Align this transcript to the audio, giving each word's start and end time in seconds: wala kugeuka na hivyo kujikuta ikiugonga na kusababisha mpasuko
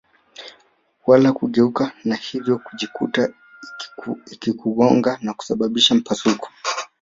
wala 1.07 1.31
kugeuka 1.31 1.83
na 2.05 2.15
hivyo 2.15 2.57
kujikuta 2.59 3.29
ikiugonga 4.31 5.17
na 5.21 5.33
kusababisha 5.33 5.95
mpasuko 5.95 6.49